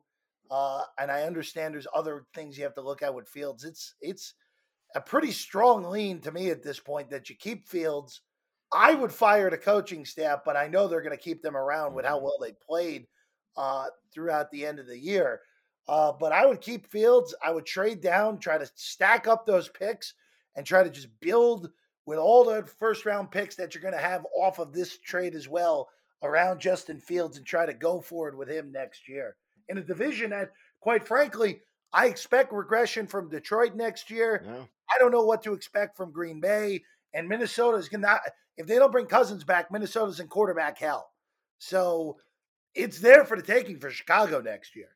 [0.49, 3.65] uh, and I understand there's other things you have to look at with Fields.
[3.65, 4.35] It's it's
[4.95, 8.21] a pretty strong lean to me at this point that you keep Fields
[8.73, 11.93] I would fire the coaching staff, but I know they're going to keep them around
[11.93, 12.25] with how mm-hmm.
[12.25, 13.07] well they played
[13.55, 15.41] uh, throughout the end of the year.
[15.87, 17.35] Uh, but I would keep Fields.
[17.43, 20.13] I would trade down, try to stack up those picks,
[20.55, 21.69] and try to just build
[22.05, 25.35] with all the first round picks that you're going to have off of this trade
[25.35, 25.89] as well
[26.21, 29.35] around Justin Fields and try to go forward with him next year
[29.69, 34.43] in a division that, quite frankly, I expect regression from Detroit next year.
[34.45, 34.63] Yeah.
[34.93, 36.83] I don't know what to expect from Green Bay.
[37.13, 38.19] And Minnesota is going to,
[38.57, 41.09] if they don't bring Cousins back, Minnesota's in quarterback hell.
[41.59, 42.17] So
[42.75, 44.89] it's there for the taking for Chicago next year.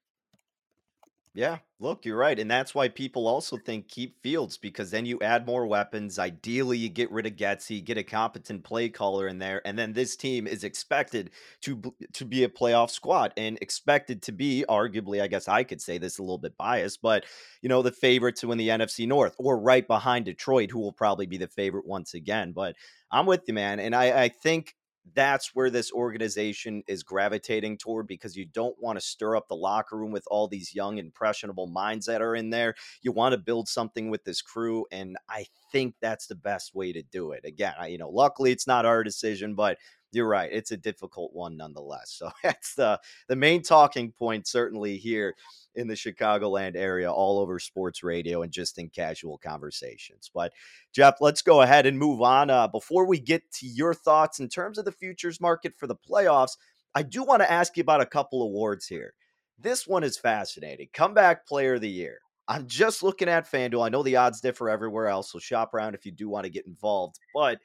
[1.37, 2.39] Yeah, look, you're right.
[2.39, 6.17] And that's why people also think keep Fields because then you add more weapons.
[6.17, 9.93] Ideally, you get rid of Getsy, get a competent play caller in there, and then
[9.93, 11.29] this team is expected
[11.61, 15.79] to to be a playoff squad and expected to be arguably, I guess I could
[15.79, 17.23] say this a little bit biased, but
[17.61, 20.91] you know, the favorite to win the NFC North or right behind Detroit, who will
[20.93, 22.51] probably be the favorite once again.
[22.51, 22.75] But
[23.11, 23.79] I'm with you, man.
[23.79, 24.73] And I, I think
[25.13, 29.55] that's where this organization is gravitating toward because you don't want to stir up the
[29.55, 32.75] locker room with all these young, impressionable minds that are in there.
[33.01, 36.93] You want to build something with this crew, and I think that's the best way
[36.93, 37.45] to do it.
[37.45, 39.77] Again, I, you know, luckily it's not our decision, but
[40.11, 40.49] you're right.
[40.51, 42.11] It's a difficult one nonetheless.
[42.11, 45.35] So that's the the main talking point certainly here
[45.75, 50.29] in the Chicagoland area, all over sports radio and just in casual conversations.
[50.33, 50.53] But
[50.91, 52.49] Jeff, let's go ahead and move on.
[52.49, 55.95] Uh, before we get to your thoughts in terms of the futures market for the
[55.95, 56.57] playoffs,
[56.95, 59.13] I do want to ask you about a couple awards here.
[59.59, 60.89] This one is fascinating.
[60.93, 62.19] Comeback Player of the Year.
[62.47, 63.85] I'm just looking at FanDuel.
[63.85, 66.49] I know the odds differ everywhere else, so shop around if you do want to
[66.49, 67.19] get involved.
[67.35, 67.59] But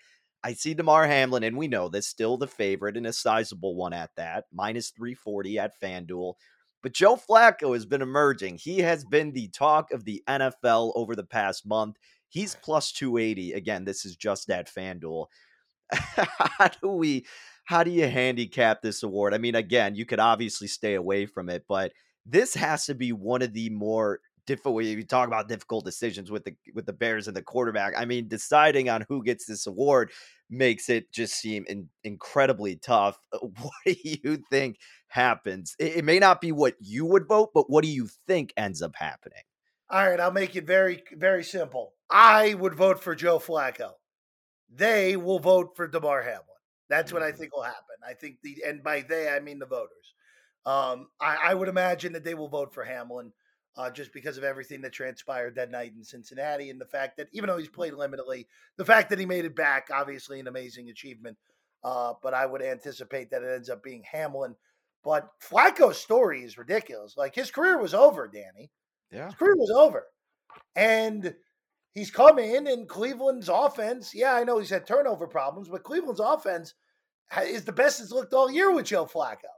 [0.45, 3.93] I see Damar Hamlin, and we know this still the favorite and a sizable one
[3.93, 6.35] at that, minus 340 at FanDuel.
[6.83, 8.59] But Joe Flacco has been emerging.
[8.59, 11.97] He has been the talk of the NFL over the past month.
[12.29, 13.53] He's plus 280.
[13.53, 15.27] Again, this is just at FanDuel.
[15.93, 17.27] how do we
[17.65, 19.35] how do you handicap this award?
[19.35, 21.93] I mean, again, you could obviously stay away from it, but
[22.27, 26.45] this has to be one of the more difficult you talk about difficult decisions with
[26.45, 27.95] the with the Bears and the quarterback.
[27.97, 30.11] I mean, deciding on who gets this award
[30.51, 33.19] makes it just seem in, incredibly tough.
[33.41, 34.79] What do you think
[35.09, 35.75] happens?
[35.79, 38.83] It, it may not be what you would vote, but what do you think ends
[38.83, 39.43] up happening?
[39.91, 41.95] All right, I'll make it very very simple.
[42.11, 43.93] I would vote for Joe Flacco.
[44.75, 46.47] They will vote for Damar Hamlin.
[46.89, 47.39] That's what I mm-hmm.
[47.39, 47.97] think will happen.
[48.07, 50.15] I think the and by they I mean the voters.
[50.65, 53.33] Um, I, I would imagine that they will vote for Hamlin
[53.77, 57.29] uh, just because of everything that transpired that night in Cincinnati and the fact that
[57.33, 60.91] even though he's played limitedly, the fact that he made it back, obviously an amazing
[60.91, 61.37] achievement.
[61.83, 64.55] Uh, but I would anticipate that it ends up being Hamlin.
[65.03, 67.17] But Flacco's story is ridiculous.
[67.17, 68.71] Like his career was over, Danny.
[69.11, 69.27] Yeah.
[69.27, 70.05] His career was over.
[70.77, 71.35] And
[71.93, 74.15] he's come in and Cleveland's offense.
[74.15, 76.75] Yeah, I know he's had turnover problems, but Cleveland's offense
[77.41, 79.51] is the best it's looked all year with Joe Flacco.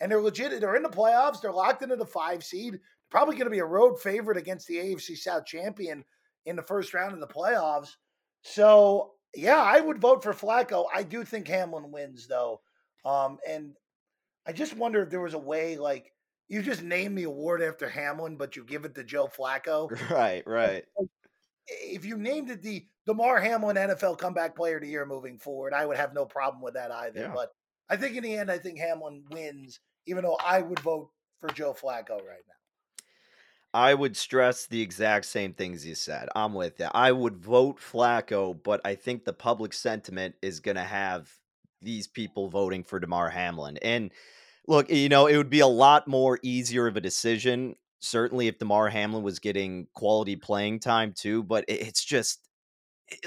[0.00, 0.58] And they're legit.
[0.60, 1.40] They're in the playoffs.
[1.40, 2.78] They're locked into the five seed
[3.16, 6.04] probably going to be a road favorite against the AFC South champion
[6.44, 7.92] in the first round of the playoffs.
[8.42, 10.84] So, yeah, I would vote for Flacco.
[10.94, 12.60] I do think Hamlin wins, though.
[13.06, 13.72] Um, and
[14.46, 16.12] I just wonder if there was a way, like,
[16.48, 19.90] you just name the award after Hamlin, but you give it to Joe Flacco.
[20.10, 20.84] Right, right.
[21.68, 25.72] If you named it the Damar Hamlin NFL Comeback Player of the Year moving forward,
[25.72, 27.20] I would have no problem with that either.
[27.20, 27.32] Yeah.
[27.34, 27.48] But
[27.88, 31.08] I think in the end, I think Hamlin wins, even though I would vote
[31.40, 32.56] for Joe Flacco right now.
[33.76, 36.30] I would stress the exact same things you said.
[36.34, 36.88] I'm with you.
[36.94, 41.30] I would vote Flacco, but I think the public sentiment is going to have
[41.82, 43.76] these people voting for Damar Hamlin.
[43.82, 44.12] And
[44.66, 48.58] look, you know, it would be a lot more easier of a decision, certainly if
[48.58, 52.48] Damar Hamlin was getting quality playing time too, but it's just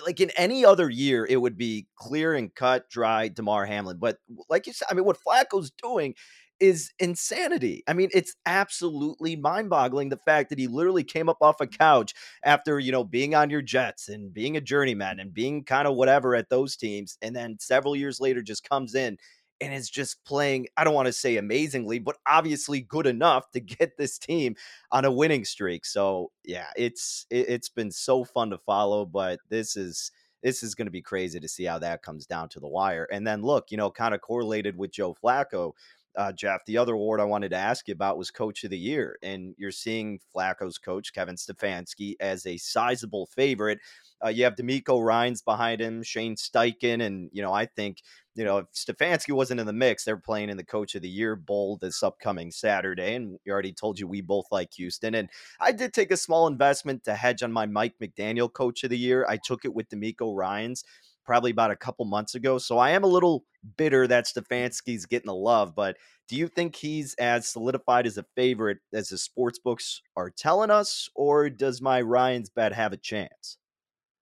[0.03, 3.97] like in any other year, it would be clear and cut, dry Damar Hamlin.
[3.99, 4.17] But
[4.49, 6.15] like you said, I mean, what Flacco's doing
[6.60, 7.84] is insanity.
[7.88, 12.13] I mean, it's absolutely mind-boggling the fact that he literally came up off a couch
[12.43, 15.95] after, you know, being on your Jets and being a journeyman and being kind of
[15.95, 19.17] whatever at those teams and then several years later just comes in
[19.62, 23.60] and is just playing, I don't want to say amazingly, but obviously good enough to
[23.60, 24.56] get this team
[24.91, 25.86] on a winning streak.
[25.86, 30.76] So, yeah, it's it, it's been so fun to follow, but this is this is
[30.76, 33.08] going to be crazy to see how that comes down to the wire.
[33.12, 35.74] And then look, you know, kind of correlated with Joe Flacco,
[36.19, 38.77] uh, Jeff, the other award I wanted to ask you about was Coach of the
[38.77, 43.79] Year, and you're seeing Flacco's coach Kevin Stefanski as a sizable favorite.
[44.21, 48.01] Uh, you have DeMeco Ryans behind him, Shane Steichen, and you know I think
[48.36, 51.08] you know if Stefanski wasn't in the mix, they're playing in the Coach of the
[51.08, 53.15] Year bowl this upcoming Saturday.
[53.15, 55.29] And we already told you we both like Houston, and
[55.62, 58.97] I did take a small investment to hedge on my Mike McDaniel Coach of the
[58.97, 59.25] Year.
[59.29, 60.84] I took it with DeMeco Ryans
[61.25, 62.58] probably about a couple months ago.
[62.58, 63.45] So I am a little
[63.77, 65.97] bitter that Stefanski's getting the love, but
[66.29, 70.69] do you think he's as solidified as a favorite as the sports books are telling
[70.69, 73.58] us, or does my Ryan's bet have a chance?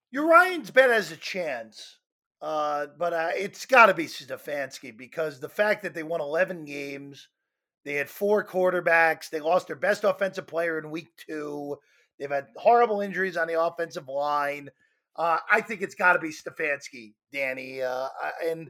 [0.09, 1.97] Your Ryan's bet has a chance,
[2.41, 6.63] uh, but uh, it's got to be Stefanski because the fact that they won 11
[6.63, 7.27] games,
[7.83, 11.77] they had four quarterbacks, they lost their best offensive player in week two,
[12.17, 14.69] they've had horrible injuries on the offensive line.
[15.17, 17.81] Uh, I think it's got to be Stefanski, Danny.
[17.81, 18.07] Uh,
[18.45, 18.69] and,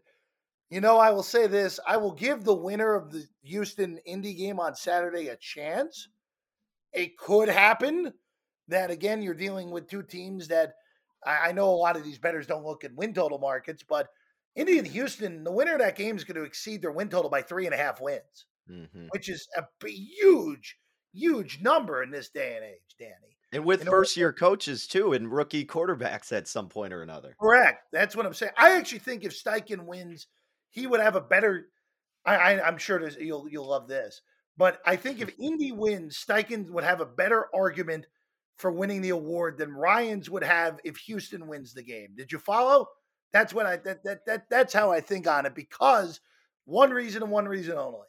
[0.69, 4.33] you know, I will say this I will give the winner of the Houston Indy
[4.33, 6.07] game on Saturday a chance.
[6.93, 8.13] It could happen
[8.69, 10.73] that, again, you're dealing with two teams that
[11.25, 14.07] I, I know a lot of these bettors don't look at win total markets, but
[14.55, 17.29] Indy and Houston, the winner of that game is going to exceed their win total
[17.29, 19.07] by three and a half wins, mm-hmm.
[19.09, 20.77] which is a huge,
[21.13, 23.36] huge number in this day and age, Danny.
[23.53, 27.35] And with know, first year coaches too, and rookie quarterbacks at some point or another.
[27.39, 27.83] Correct.
[27.93, 28.51] That's what I'm saying.
[28.57, 30.27] I actually think if Steichen wins,
[30.69, 31.67] he would have a better.
[32.25, 34.21] I, I, am sure you'll you'll love this,
[34.57, 38.05] but I think if Indy wins, Steichen would have a better argument
[38.57, 42.09] for winning the award than Ryans would have if Houston wins the game.
[42.17, 42.87] Did you follow?
[43.31, 46.19] That's what I that that that that's how I think on it because
[46.65, 48.07] one reason and one reason only.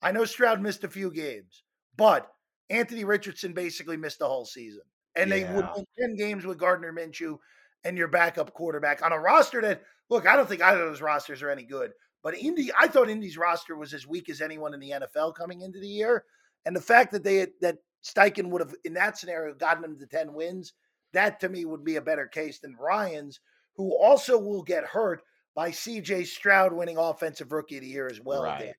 [0.00, 1.64] I know Stroud missed a few games,
[1.96, 2.30] but
[2.70, 4.82] Anthony Richardson basically missed the whole season.
[5.16, 7.38] And they would win 10 games with Gardner Minshew
[7.84, 11.02] and your backup quarterback on a roster that look, I don't think either of those
[11.02, 11.92] rosters are any good.
[12.22, 15.62] But Indy, I thought Indy's roster was as weak as anyone in the NFL coming
[15.62, 16.24] into the year.
[16.66, 19.98] And the fact that they had, that Steichen would have in that scenario gotten them
[19.98, 20.72] to 10 wins,
[21.12, 23.40] that to me would be a better case than Ryans,
[23.76, 25.22] who also will get hurt
[25.54, 28.42] by CJ Stroud winning offensive rookie of the year as well.
[28.42, 28.74] Right.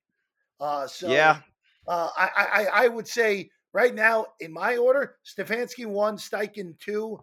[0.60, 1.40] Uh, so yeah,
[1.88, 7.20] uh, I, I I would say right now in my order, Stefanski one, Steichen two,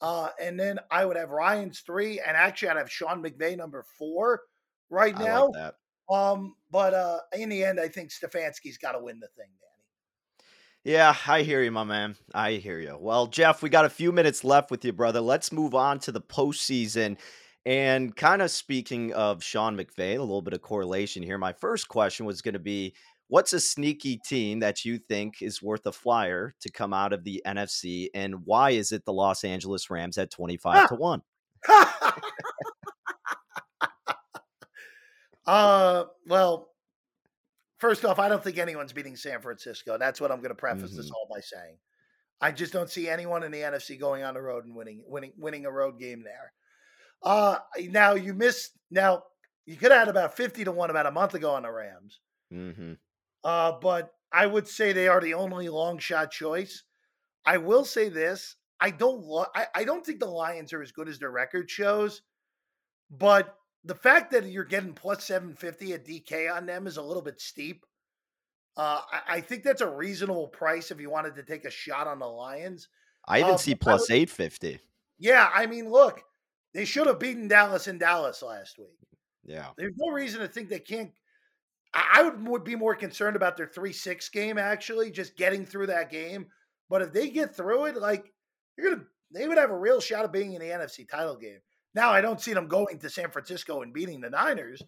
[0.00, 3.84] uh, and then I would have Ryans three, and actually I'd have Sean McVay number
[3.98, 4.42] four
[4.88, 5.48] right now.
[5.48, 5.74] Like
[6.10, 10.46] um, but uh, in the end, I think Stefanski's got to win the thing, Danny.
[10.82, 12.16] Yeah, I hear you, my man.
[12.34, 12.96] I hear you.
[12.98, 15.20] Well, Jeff, we got a few minutes left with you, brother.
[15.20, 17.16] Let's move on to the postseason.
[17.66, 21.36] And kind of speaking of Sean McVay, a little bit of correlation here.
[21.38, 22.94] My first question was going to be
[23.30, 27.24] what's a sneaky team that you think is worth a flyer to come out of
[27.24, 28.08] the NFC?
[28.12, 31.22] And why is it the Los Angeles Rams at 25 to 1?
[35.46, 36.70] uh, well,
[37.78, 39.96] first off, I don't think anyone's beating San Francisco.
[39.96, 40.96] That's what I'm going to preface mm-hmm.
[40.98, 41.76] this all by saying.
[42.40, 45.32] I just don't see anyone in the NFC going on the road and winning winning
[45.36, 46.52] winning a road game there.
[47.22, 47.58] Uh,
[47.90, 48.72] now you missed.
[48.90, 49.24] Now
[49.66, 52.18] you could have had about fifty to one about a month ago on the Rams.
[52.50, 52.94] Mm-hmm.
[53.44, 56.84] Uh, but I would say they are the only long shot choice.
[57.44, 59.22] I will say this: I don't.
[59.22, 62.22] Lo- I, I don't think the Lions are as good as their record shows,
[63.10, 67.02] but the fact that you're getting plus seven fifty at DK on them is a
[67.02, 67.84] little bit steep.
[68.76, 72.06] Uh, I, I, think that's a reasonable price if you wanted to take a shot
[72.06, 72.88] on the Lions.
[73.26, 74.78] I even uh, see plus eight fifty.
[75.18, 76.22] Yeah, I mean, look,
[76.72, 78.96] they should have beaten Dallas in Dallas last week.
[79.44, 79.68] Yeah.
[79.76, 81.10] There's no reason to think they can't.
[81.92, 86.10] I would, be more concerned about their 3 6 game, actually, just getting through that
[86.10, 86.46] game.
[86.88, 88.32] But if they get through it, like,
[88.76, 91.36] you're going to, they would have a real shot of being in the NFC title
[91.36, 91.58] game.
[91.94, 94.82] Now, I don't see them going to San Francisco and beating the Niners,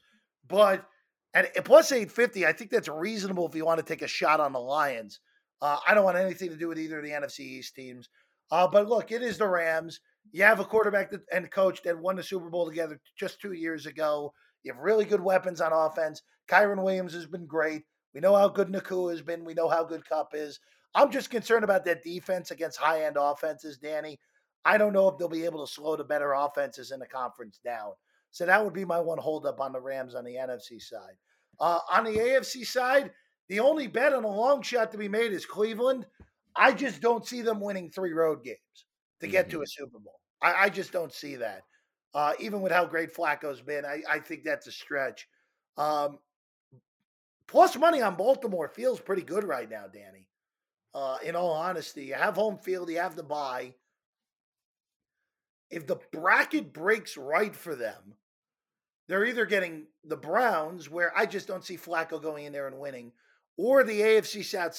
[0.48, 0.86] but
[1.34, 4.52] at plus 850, I think that's reasonable if you want to take a shot on
[4.52, 5.20] the Lions.
[5.60, 8.08] Uh, I don't want anything to do with either of the NFC East teams.
[8.50, 10.00] Uh, but look, it is the Rams.
[10.30, 13.52] You have a quarterback that, and coach that won the Super Bowl together just two
[13.52, 14.34] years ago.
[14.62, 16.22] You have really good weapons on offense.
[16.48, 17.82] Kyren Williams has been great.
[18.14, 19.44] We know how good Nacua has been.
[19.44, 20.60] We know how good Kupp is.
[20.94, 24.18] I'm just concerned about that defense against high end offenses, Danny.
[24.64, 27.58] I don't know if they'll be able to slow the better offenses in the conference
[27.64, 27.92] down.
[28.30, 31.14] So that would be my one holdup on the Rams on the NFC side.
[31.60, 33.10] Uh, on the AFC side,
[33.48, 36.06] the only bet on a long shot to be made is Cleveland.
[36.56, 38.58] I just don't see them winning three road games
[39.20, 39.58] to get mm-hmm.
[39.58, 40.20] to a Super Bowl.
[40.42, 41.62] I, I, just don't see that.
[42.14, 45.28] Uh, even with how great Flacco's been, I, I think that's a stretch.
[45.78, 46.18] Um,
[47.46, 50.28] plus money on Baltimore feels pretty good right now, Danny.
[50.94, 53.74] Uh, in all honesty, you have home field, you have the bye.
[55.70, 58.14] If the bracket breaks right for them,
[59.08, 62.78] they're either getting the Browns, where I just don't see Flacco going in there and
[62.78, 63.12] winning,
[63.56, 64.78] or the AFC South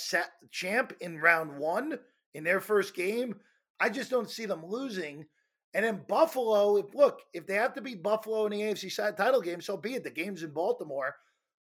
[0.52, 2.00] champ in round one
[2.34, 3.36] in their first game.
[3.80, 5.26] I just don't see them losing.
[5.74, 9.18] And then Buffalo, if look, if they have to beat Buffalo in the AFC side
[9.18, 10.04] title game, so be it.
[10.04, 11.16] The game's in Baltimore.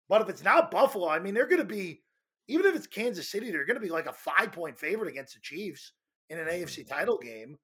[0.08, 2.02] But if it's not Buffalo, I mean, they're going to be,
[2.48, 5.34] even if it's Kansas City, they're going to be like a five point favorite against
[5.34, 5.94] the Chiefs
[6.30, 6.94] in an AFC mm-hmm.
[6.94, 7.58] title game.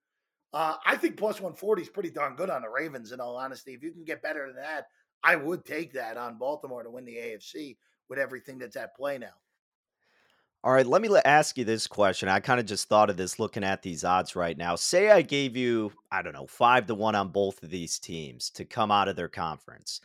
[0.52, 3.74] Uh, I think plus 140 is pretty darn good on the Ravens, in all honesty.
[3.74, 4.86] If you can get better than that,
[5.24, 7.78] I would take that on Baltimore to win the AFC
[8.10, 9.34] with everything that's at play now.
[10.62, 12.28] All right, let me ask you this question.
[12.28, 14.76] I kind of just thought of this looking at these odds right now.
[14.76, 18.50] Say I gave you, I don't know, five to one on both of these teams
[18.52, 20.02] to come out of their conference.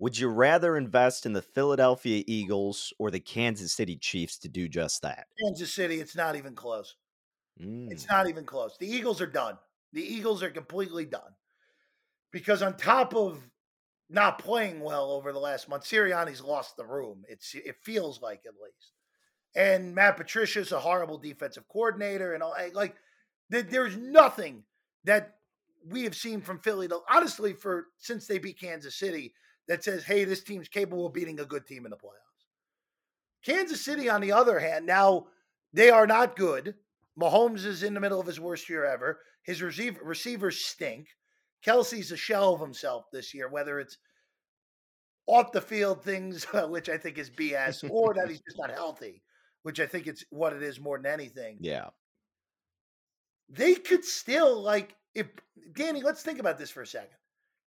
[0.00, 4.68] Would you rather invest in the Philadelphia Eagles or the Kansas City Chiefs to do
[4.68, 5.28] just that?
[5.40, 6.96] Kansas City, it's not even close.
[7.62, 7.92] Mm.
[7.92, 8.76] It's not even close.
[8.76, 9.56] The Eagles are done.
[9.92, 11.36] The Eagles are completely done.
[12.32, 13.38] Because on top of
[14.10, 17.22] not playing well over the last month, Sirianni's lost the room.
[17.28, 18.94] It's it feels like at least
[19.54, 22.96] and Matt Patricia's a horrible defensive coordinator, and all eh, like
[23.50, 24.64] there's nothing
[25.04, 25.36] that
[25.86, 29.34] we have seen from Philly, honestly, for since they beat Kansas City,
[29.68, 32.46] that says, "Hey, this team's capable of beating a good team in the playoffs."
[33.44, 35.26] Kansas City, on the other hand, now
[35.72, 36.76] they are not good.
[37.20, 39.20] Mahomes is in the middle of his worst year ever.
[39.42, 41.08] His receiver, receivers stink.
[41.66, 43.98] Kelce's a shell of himself this year, whether it's
[45.26, 49.22] off the field things, which I think is BS, or that he's just not healthy
[49.62, 51.58] which I think it's what it is more than anything.
[51.60, 51.88] Yeah.
[53.48, 55.26] They could still like if
[55.74, 57.16] Danny, let's think about this for a second.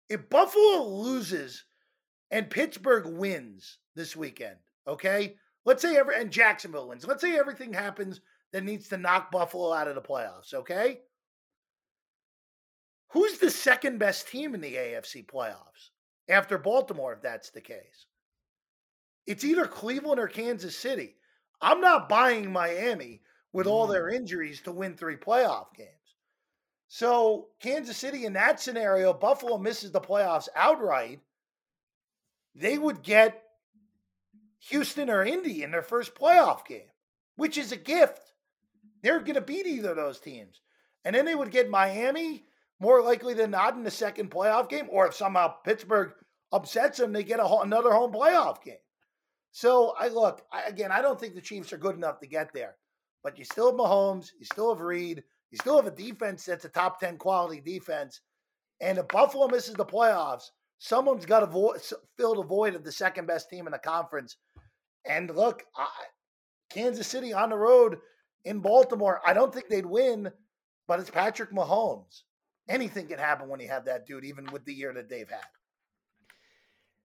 [0.10, 1.64] if Buffalo loses
[2.32, 5.36] and Pittsburgh wins this weekend, okay?
[5.66, 7.08] Let's say every and Jacksonville wins.
[7.08, 8.22] Let's say everything happens
[8.52, 11.00] that needs to knock Buffalo out of the playoffs, okay?
[13.10, 15.90] Who's the second best team in the AFC playoffs
[16.30, 18.08] after Baltimore, if that's the case?
[19.26, 21.16] It's either Cleveland or Kansas City.
[21.62, 23.22] I'm not buying Miami
[23.54, 24.16] with all their mm.
[24.16, 25.90] injuries to win three playoff games.
[26.88, 31.20] So, Kansas City in that scenario, Buffalo misses the playoffs outright.
[32.54, 33.42] They would get
[34.70, 36.90] Houston or Indy in their first playoff game,
[37.36, 38.34] which is a gift.
[39.02, 40.62] They're going to beat either of those teams.
[41.04, 42.46] And then they would get Miami
[42.80, 46.14] more likely than not in the second playoff game, or if somehow Pittsburgh
[46.52, 48.76] upsets them, they get a, another home playoff game.
[49.56, 50.92] So I look I, again.
[50.92, 52.76] I don't think the Chiefs are good enough to get there,
[53.24, 56.66] but you still have Mahomes, you still have Reid, you still have a defense that's
[56.66, 58.20] a top ten quality defense.
[58.82, 60.50] And if Buffalo misses the playoffs,
[60.80, 61.78] someone's got to vo-
[62.18, 64.36] fill the void of the second best team in the conference.
[65.06, 65.88] And look, I,
[66.70, 68.00] Kansas City on the road
[68.44, 70.30] in Baltimore, I don't think they'd win,
[70.86, 72.24] but it's Patrick Mahomes
[72.68, 75.40] anything can happen when you have that dude, even with the year that they've had.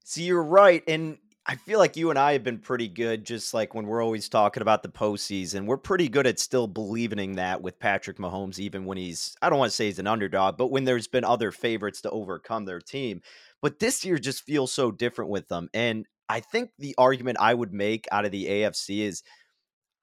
[0.04, 0.82] See, you're right.
[0.88, 1.18] And
[1.50, 4.28] I feel like you and I have been pretty good, just like when we're always
[4.28, 5.66] talking about the postseason.
[5.66, 9.50] We're pretty good at still believing in that with Patrick Mahomes, even when he's, I
[9.50, 12.66] don't want to say he's an underdog, but when there's been other favorites to overcome
[12.66, 13.20] their team.
[13.62, 15.68] But this year just feels so different with them.
[15.74, 19.24] And I think the argument I would make out of the AFC is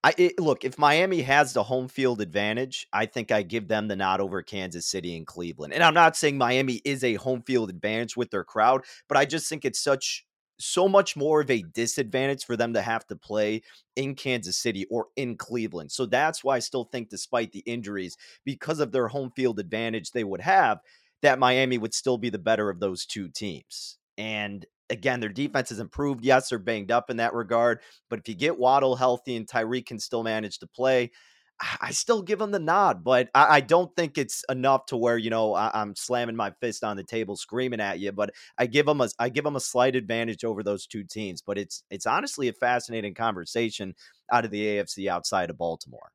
[0.04, 3.88] I it, look if Miami has the home field advantage, I think I give them
[3.88, 5.74] the nod over Kansas City and Cleveland.
[5.74, 9.24] And I'm not saying Miami is a home field advantage with their crowd, but I
[9.24, 10.26] just think it's such
[10.60, 13.62] so much more of a disadvantage for them to have to play
[13.96, 15.92] in Kansas City or in Cleveland.
[15.92, 20.12] So that's why I still think, despite the injuries, because of their home field advantage
[20.12, 20.80] they would have,
[21.22, 23.98] that Miami would still be the better of those two teams.
[24.18, 26.24] And again, their defense has improved.
[26.24, 27.80] Yes, they're banged up in that regard,
[28.10, 31.12] but if you get Waddle healthy and Tyreek can still manage to play,
[31.60, 35.18] I still give them the nod, but I, I don't think it's enough to where
[35.18, 38.12] you know I, am slamming my fist on the table, screaming at you.
[38.12, 41.42] But I give them a I give them a slight advantage over those two teams.
[41.42, 43.96] But it's it's honestly a fascinating conversation
[44.32, 46.12] out of the AFC outside of Baltimore.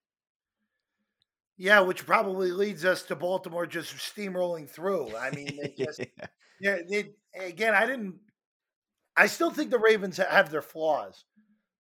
[1.57, 5.17] Yeah, which probably leads us to Baltimore just steamrolling through.
[5.17, 6.01] I mean, they just
[6.61, 6.79] yeah.
[6.89, 8.15] They, again, I didn't
[9.17, 11.25] I still think the Ravens have their flaws.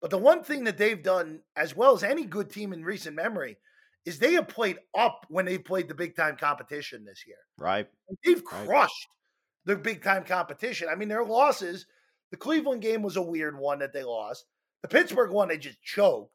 [0.01, 3.15] But the one thing that they've done, as well as any good team in recent
[3.15, 3.57] memory,
[4.05, 7.37] is they have played up when they've played the big time competition this year.
[7.57, 7.87] Right.
[8.25, 8.89] They've crushed right.
[9.65, 10.87] the big time competition.
[10.91, 11.85] I mean, their losses,
[12.31, 14.45] the Cleveland game was a weird one that they lost.
[14.81, 16.33] The Pittsburgh one, they just choked.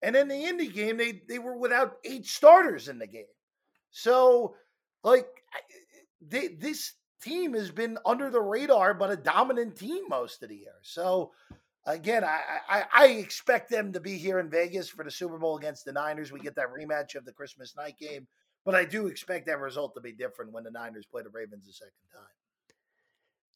[0.00, 3.24] And then the Indy game, they they were without eight starters in the game.
[3.90, 4.54] So,
[5.02, 5.26] like,
[6.20, 10.56] they, this team has been under the radar, but a dominant team most of the
[10.56, 10.74] year.
[10.82, 11.32] So
[11.86, 15.56] again, I, I, I expect them to be here in Vegas for the Super Bowl
[15.56, 16.32] against the Niners.
[16.32, 18.26] We get that rematch of the Christmas night game,
[18.64, 21.68] but I do expect that result to be different when the Niners play the Ravens
[21.68, 22.22] a second time.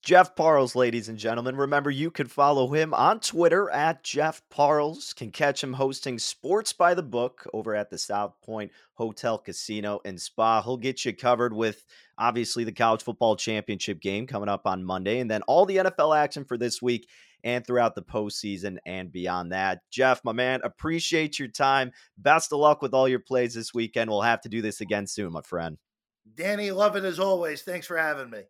[0.00, 1.56] Jeff Parles, ladies and gentlemen.
[1.56, 5.12] Remember, you can follow him on Twitter at Jeff Parles.
[5.12, 10.00] Can catch him hosting Sports by the Book over at the South Point Hotel, Casino,
[10.04, 10.62] and Spa.
[10.62, 11.84] He'll get you covered with
[12.16, 16.16] obviously the college football championship game coming up on Monday, and then all the NFL
[16.16, 17.08] action for this week
[17.48, 19.80] and throughout the postseason and beyond that.
[19.90, 21.92] Jeff, my man, appreciate your time.
[22.18, 24.10] Best of luck with all your plays this weekend.
[24.10, 25.78] We'll have to do this again soon, my friend.
[26.34, 27.62] Danny, love it as always.
[27.62, 28.42] Thanks for having me.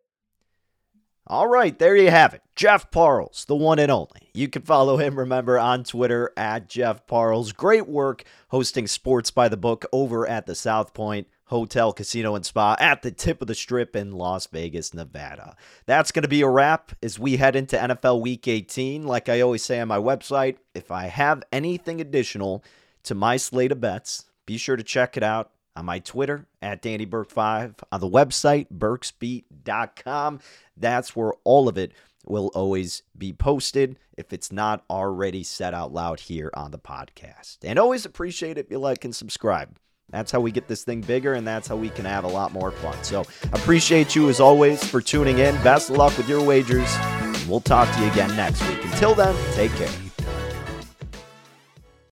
[1.27, 2.41] All right, there you have it.
[2.57, 4.31] Jeff Parles, the one and only.
[4.33, 7.53] You can follow him, remember, on Twitter at Jeff Parles.
[7.53, 12.45] Great work hosting Sports by the Book over at the South Point Hotel, Casino, and
[12.45, 15.55] Spa at the tip of the strip in Las Vegas, Nevada.
[15.87, 19.05] That's going to be a wrap as we head into NFL Week 18.
[19.05, 22.63] Like I always say on my website, if I have anything additional
[23.03, 26.83] to my slate of bets, be sure to check it out on my Twitter at
[26.83, 30.39] Danny Burke5, on the website, burksbeat.com.
[30.77, 31.93] That's where all of it
[32.25, 37.57] will always be posted if it's not already said out loud here on the podcast.
[37.63, 39.77] And always appreciate it if you like and subscribe.
[40.11, 42.51] That's how we get this thing bigger, and that's how we can have a lot
[42.51, 42.97] more fun.
[43.03, 45.55] So, appreciate you as always for tuning in.
[45.63, 46.89] Best of luck with your wagers.
[46.97, 48.83] And we'll talk to you again next week.
[48.85, 50.08] Until then, take care.